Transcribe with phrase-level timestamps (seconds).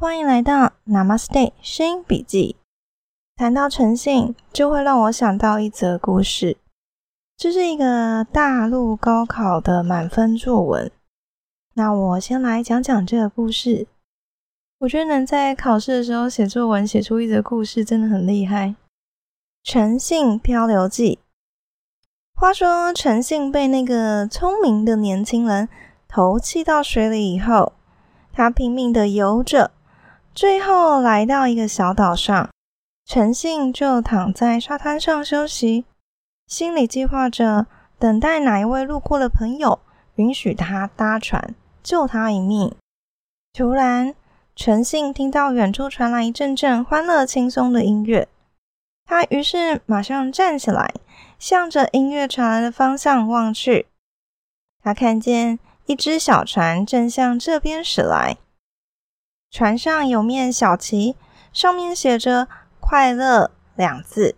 [0.00, 2.56] 欢迎来到 Namaste 声音笔记。
[3.36, 6.56] 谈到诚信，就会让我想到一则故事。
[7.36, 10.90] 这是一个大陆高考的满分作文。
[11.74, 13.86] 那我先来讲讲这个故事。
[14.78, 18.74] 我觉得能在考试的时候写作文，写出一则故事，真的很厉害。
[19.62, 21.18] 诚信漂流记。
[22.34, 25.68] 话说，诚信被那个聪明的年轻人
[26.08, 27.74] 投弃到水里以后，
[28.32, 29.72] 他拼命的游着。
[30.32, 32.48] 最后来到一个小岛上，
[33.04, 35.84] 诚信就躺在沙滩上休息，
[36.46, 37.66] 心里计划着
[37.98, 39.80] 等待哪一位路过的朋友
[40.14, 42.72] 允许他搭船救他一命。
[43.52, 44.14] 突然，
[44.54, 48.28] 诚信听到远处传来一阵阵欢乐轻松的音乐，
[49.04, 50.94] 他于是马上站起来，
[51.38, 53.88] 向着音乐传来的方向望去。
[54.82, 58.36] 他看见一只小船正向这边驶来。
[59.50, 61.16] 船上有面小旗，
[61.52, 62.46] 上面写着
[62.78, 64.36] “快乐”两字。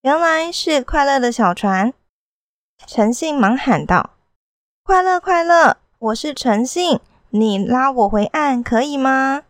[0.00, 1.92] 原来是快乐的小船。
[2.86, 4.14] 诚信忙喊道
[4.82, 5.76] ：“快乐，快乐！
[5.98, 9.42] 我是诚信，你拉我回岸可以吗？”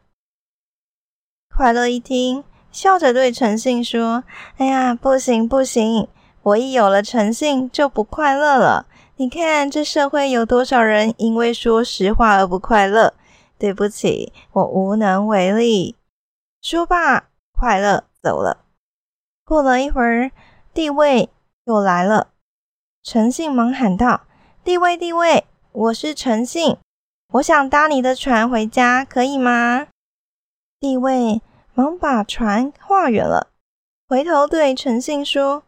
[1.54, 4.24] 快乐一听，笑着对诚信说
[4.58, 6.08] ：“哎呀，不行，不行！
[6.42, 8.86] 我一有了诚信，就不快乐了。
[9.18, 13.14] 你看这社会有多少人因为说实话而不快乐？”
[13.58, 15.96] 对不起，我无能为力。
[16.62, 18.64] 说罢，快乐走了。
[19.44, 20.30] 过了一会儿，
[20.72, 21.30] 地位
[21.64, 22.28] 又来了。
[23.02, 24.22] 诚信忙喊道
[24.62, 26.76] ：“地位，地位，我是诚信，
[27.34, 29.88] 我想搭你的船回家，可以吗？”
[30.78, 31.40] 地位
[31.74, 33.48] 忙把船画远了，
[34.08, 35.64] 回头对诚信说：“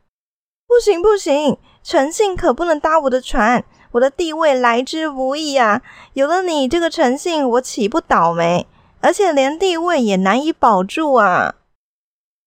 [0.68, 5.82] 不行，不行，诚信可不能搭我的船。”我的地位来之不易啊！
[6.12, 8.66] 有了你这个诚信，我岂不倒霉？
[9.00, 11.54] 而且连地位也难以保住啊！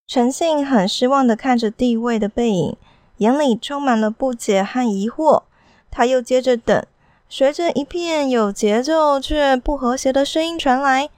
[0.08, 2.78] 诚信很失望的看着地位的背影，
[3.18, 5.44] 眼里充满了不解和疑惑。
[5.90, 6.86] 他又接着等，
[7.28, 11.10] 随着一片有节奏却不和谐的声音传来，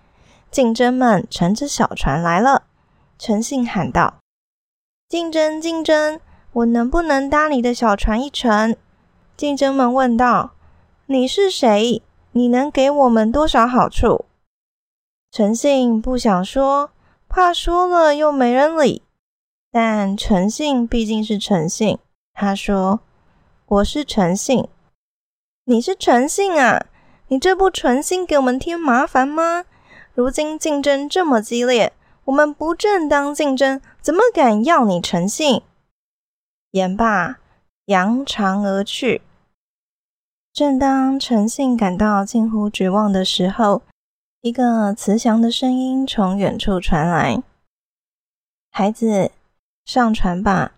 [0.49, 2.63] 竞争们乘着小船来了。
[3.19, 4.15] 诚信喊道
[5.09, 6.19] ：“竞争，竞争，
[6.53, 8.75] 我能不能搭你的小船一程？”
[9.37, 10.51] 竞争们问道
[11.07, 12.01] ：“你是谁？
[12.31, 14.25] 你能给我们多少好处？”
[15.29, 16.91] 诚信不想说，
[17.27, 19.01] 怕说了又没人理。
[19.69, 21.99] 但诚信毕竟是诚信，
[22.33, 23.01] 他说
[23.67, 24.69] ：“我是诚信，
[25.65, 26.85] 你是诚信啊！
[27.27, 29.65] 你这不存心给我们添麻烦吗？
[30.13, 31.91] 如今竞争这么激烈，
[32.23, 35.61] 我们不正当竞争，怎么敢要你诚信？”
[36.71, 37.39] 言罢。
[37.85, 39.21] 扬长而去。
[40.51, 43.81] 正当诚信感到近乎绝望的时候，
[44.41, 47.43] 一个慈祥的声音从远处传来
[48.71, 49.31] ：“孩子，
[49.83, 50.71] 上船吧。”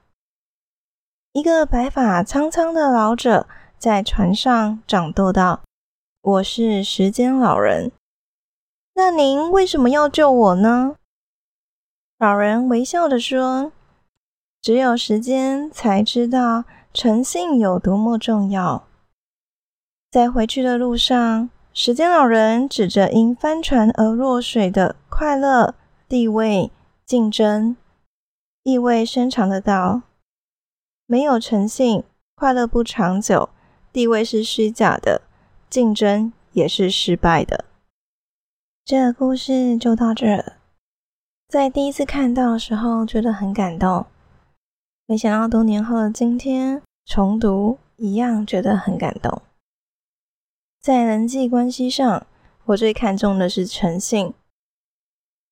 [1.31, 3.47] 一个白发苍苍的老者
[3.77, 5.61] 在船上掌舵道
[6.21, 7.91] ：“我是时间老人。
[8.95, 10.95] 那您为什么要救我呢？”
[12.17, 13.71] 老人微笑着说
[14.59, 16.65] ：“只有时间才知道。”
[16.99, 18.87] 诚信有多么重要？
[20.09, 25.75] 在回去的路上，时间老人指着因帆船而落水的快乐、
[26.09, 26.71] 地位、
[27.05, 27.77] 竞争，
[28.63, 30.01] 意味深长的道：
[31.05, 32.03] 没有诚信，
[32.33, 33.49] 快乐不长久，
[33.93, 35.21] 地位是虚假的，
[35.69, 37.65] 竞争也是失败的。
[38.83, 40.53] 这个故事就到这儿。
[41.47, 44.07] 在第一次看到的时候，觉得很感动。
[45.05, 46.81] 没想到多年后的今天。
[47.07, 49.41] 重读一样觉得很感动。
[50.81, 52.27] 在人际关系上，
[52.65, 54.33] 我最看重的是诚信。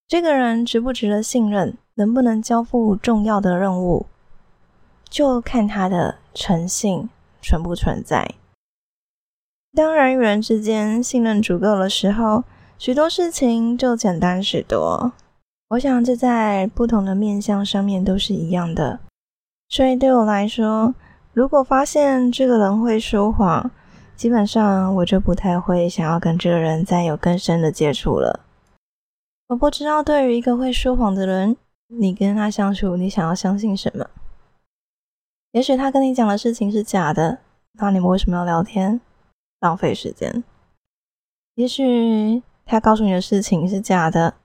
[0.06, 4.06] 这个人值不值得信任，能不能交付重要的任务，
[5.10, 7.10] 就看他的诚信
[7.42, 8.36] 存不存在。
[9.74, 12.44] 当人与人之间信任足够的时候，
[12.78, 15.14] 许多事情就简单许多。
[15.70, 19.00] 我想这在不同的面相上面都是一样的。
[19.70, 20.94] 所以对我来说，
[21.36, 23.70] 如果发现这个人会说谎，
[24.16, 28.40] 基本上我就不太会想要跟这个人再有更深的接触了。
[29.48, 34.08] 我不知道对于一个会说谎的人，你跟他相处，你想要相信什么？
[35.52, 37.40] 也许他跟你讲的事情是假的，
[37.74, 39.02] 那你们为什么要聊天？
[39.60, 40.42] 浪费时间。
[41.56, 44.36] 也许他告诉你的事情是假的，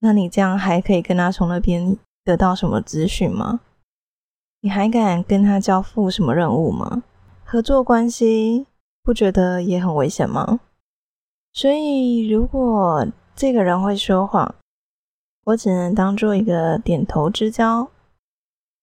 [0.00, 3.60] 那你这样还可以跟他从那边得到什么资讯吗？
[4.64, 7.02] 你还敢跟他交付什么任务吗？
[7.44, 8.66] 合作关系
[9.02, 10.58] 不觉得也很危险吗？
[11.52, 13.06] 所以，如果
[13.36, 14.54] 这个人会说谎，
[15.44, 17.86] 我只能当做一个点头之交，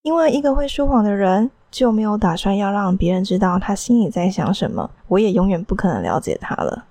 [0.03, 6.85] 因为一个会说谎的人就没有打算要让别人知道他心里在想什么，我也永远不可能了解他了。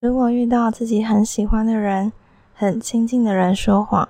[0.00, 2.12] 如果遇到自己很喜欢的人、
[2.54, 4.08] 很亲近的人说谎，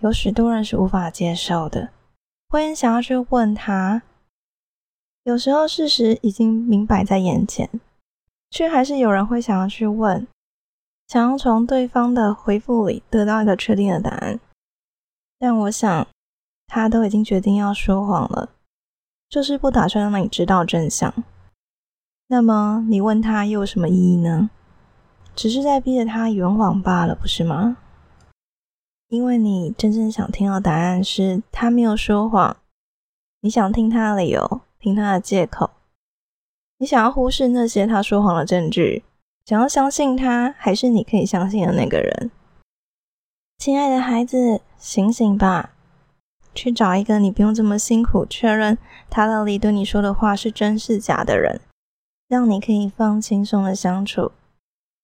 [0.00, 1.90] 有许多人是无法接受的，
[2.48, 4.02] 会想要去问他。
[5.24, 7.68] 有时候事实已经明摆在眼前，
[8.50, 10.26] 却还是有人会想要去问。
[11.08, 14.40] 想要从对方的回复里得到一个确定的答案，
[15.38, 16.06] 但我想
[16.66, 18.50] 他都已经决定要说谎了，
[19.28, 21.12] 就是不打算让你知道真相。
[22.28, 24.50] 那么你问他又有什么意义呢？
[25.36, 27.76] 只是在逼着他圆谎罢了，不是吗？
[29.08, 32.56] 因为你真正想听到答案是他没有说谎，
[33.40, 35.70] 你想听他的理由，听他的借口，
[36.78, 39.04] 你想要忽视那些他说谎的证据。
[39.44, 42.32] 想要相信他，还是你可以相信的那个人？
[43.58, 45.70] 亲爱的孩子，醒醒吧！
[46.52, 48.76] 去找一个你不用这么辛苦确认
[49.08, 51.60] 他到底对你说的话是真是假的人，
[52.26, 54.32] 让你可以放轻松的相处。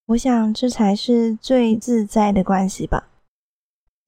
[0.06, 3.10] 我想这才是最自在的关系吧。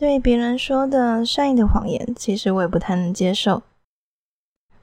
[0.05, 3.63] 对别人说的善意的谎言，其实我也不太能接受。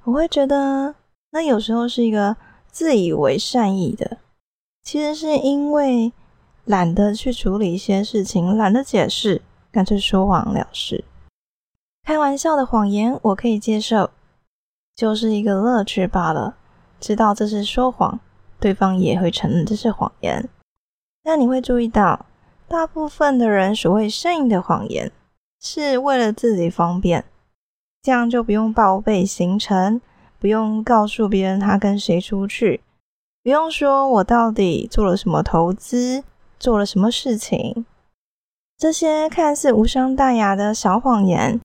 [0.03, 0.95] 我会觉得
[1.29, 2.35] 那有时候是一个
[2.71, 4.17] 自以为善意的。
[4.81, 6.11] 其实是因为
[6.65, 11.05] 懒得去处理一些事情，懒得解释，干脆说谎了事。
[12.03, 14.09] 开玩笑的谎言我可以接受，
[14.95, 16.57] 就是一个乐趣罢了。
[16.99, 18.19] 知道这是说谎，
[18.59, 20.49] 对方也会承认这是谎言。
[21.21, 22.25] 但你会注意到，
[22.71, 25.11] 大部分的人所谓善意的谎言，
[25.59, 27.25] 是为了自己方便，
[28.01, 29.99] 这样就不用报备行程，
[30.39, 32.79] 不用告诉别人他跟谁出去。
[33.43, 36.23] 不用说，我到底做了什么投资，
[36.57, 37.85] 做了什么事情？
[38.77, 41.59] 这些看似无伤大雅的小谎言，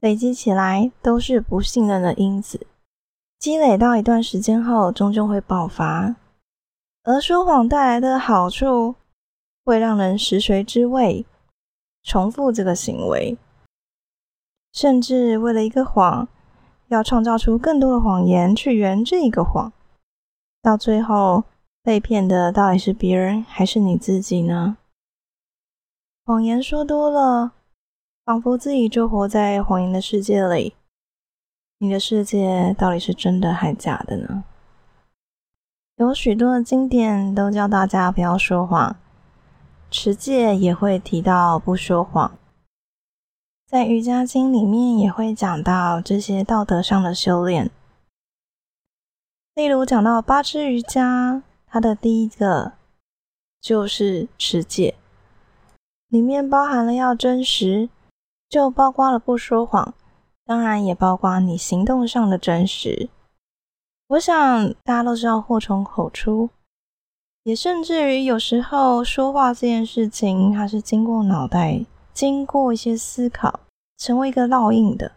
[0.00, 2.68] 累积起来都是不信任的因子。
[3.40, 6.14] 积累到一段时间后，终究会爆发。
[7.02, 8.94] 而说谎带来的好处，
[9.64, 11.24] 会让人食髓知味，
[12.02, 13.38] 重复这个行为，
[14.72, 16.28] 甚至为了一个谎，
[16.88, 19.72] 要创造出更多的谎言去圆这一个谎。
[20.60, 21.44] 到最后，
[21.82, 24.76] 被骗的到底是别人还是你自己呢？
[26.24, 27.52] 谎言说多了，
[28.24, 30.74] 仿佛自己就活在谎言的世界里。
[31.78, 34.44] 你的世界到底是真的还假的呢？
[35.96, 38.96] 有许多的经典都教大家不要说谎，
[39.96, 42.36] 持戒也会提到不说谎，
[43.64, 47.70] 在瑜伽经里面也会讲到这些道德上的修炼。
[49.54, 52.72] 例如讲到八支瑜伽，它的第一个
[53.60, 54.96] 就是持戒，
[56.08, 57.88] 里面包含了要真实，
[58.48, 59.94] 就包括了不说谎，
[60.44, 63.08] 当然也包括你行动上的真实。
[64.08, 66.50] 我想大家都知道祸从口出，
[67.44, 73.60] 也甚至于有时候说话这件事情，它是经过脑袋、经过一些思考，
[73.96, 75.12] 成为一个烙印的。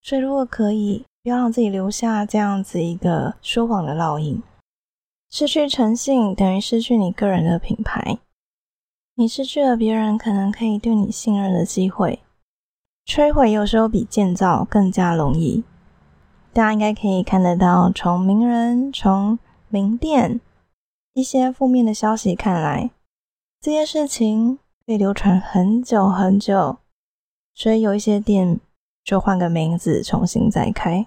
[0.00, 1.04] 所以如果可以。
[1.22, 4.40] 不要让自己留下这样子一个说谎的烙印，
[5.28, 8.18] 失去诚信等于失去你个人的品牌，
[9.16, 12.20] 你失去了别人可能可以对你信任的机会。
[13.04, 15.64] 摧毁有时候比建造更加容易。
[16.52, 19.36] 大家应该可以看得到，从名人、从
[19.68, 20.40] 名店
[21.16, 22.90] 一些负面的消息看来，
[23.62, 26.76] 这件事情可以流传很久很久，
[27.54, 28.60] 所以有一些店
[29.02, 31.06] 就换个名字重新再开。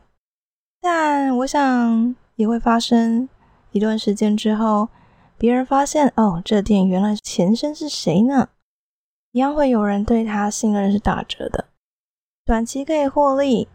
[0.81, 3.29] 但我想也会发生
[3.69, 4.89] 一段时间之后，
[5.37, 8.49] 别人发现哦，这店原来前身是谁呢？
[9.33, 11.65] 一样会有人对他信任是打折的，
[12.43, 13.67] 短期可以获利，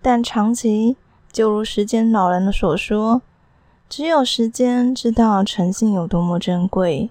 [0.00, 0.96] 但长期
[1.32, 3.20] 就如时间老人的所说，
[3.92, 7.10] 只有时间知道诚信有多么珍贵，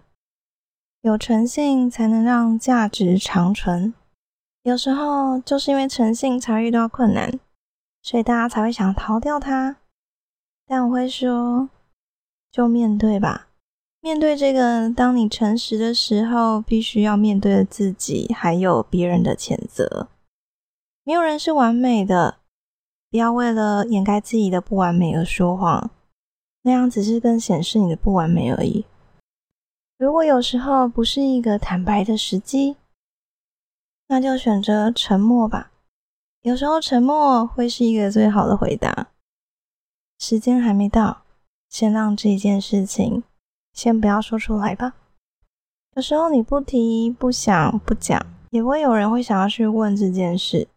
[1.01, 3.93] 有诚信才能让价值长存。
[4.63, 7.39] 有时候就是因为诚信才遇到困难。
[8.01, 9.75] 所以大家才会想逃掉它，
[10.65, 11.69] 但我会说，
[12.51, 13.49] 就面对吧。
[13.99, 20.07] 面对这个，当你诚实的时候，必须要面对自己，还有别人的谴责。
[21.03, 22.39] 没有人是完美的，
[23.11, 25.91] 不要为了掩盖自己的不完美而说谎，
[26.63, 28.85] 那样只是更显示你的不完美而已。
[29.97, 32.75] 如果有时候不是一个坦白的时机，
[34.07, 35.71] 那就选择沉默吧。
[36.41, 39.09] 有时候沉默会是一个最好的回答。
[40.17, 41.23] 时间还没到，
[41.69, 43.23] 先让这件事情
[43.73, 44.95] 先不要说出来吧。
[45.95, 50.67] 有时候你不提、不想、不讲，也会有人会想要去问这件事。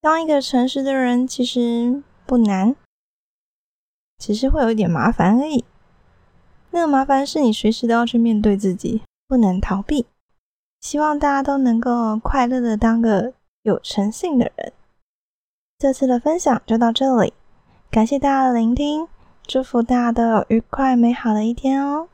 [0.00, 2.76] 当一个诚实的人，其实不难，
[4.18, 5.64] 只是会有一点麻烦而已。
[6.70, 10.06] 那个麻烦是你随时都要去面对自己，不能逃避。
[10.80, 14.72] 希望大家都能够快乐的当个有诚信的人。
[15.78, 17.32] 这次的分享就到这里，
[17.90, 19.08] 感谢大家的聆听，
[19.46, 22.08] 祝福大家都有愉快美好的一天哦。